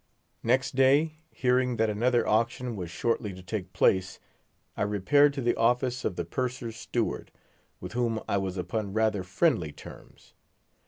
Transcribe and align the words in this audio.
Next 0.41 0.75
day, 0.75 1.17
hearing 1.29 1.75
that 1.75 1.87
another 1.91 2.27
auction 2.27 2.75
was 2.75 2.89
shortly 2.89 3.35
to 3.35 3.43
take 3.43 3.71
place, 3.71 4.17
I 4.75 4.81
repaired 4.81 5.31
to 5.35 5.41
the 5.41 5.55
office 5.55 6.03
of 6.03 6.15
the 6.15 6.25
Purser's 6.25 6.75
steward, 6.75 7.31
with 7.79 7.91
whom 7.93 8.19
I 8.27 8.37
was 8.37 8.57
upon 8.57 8.93
rather 8.93 9.21
friendly 9.21 9.71
terms. 9.71 10.33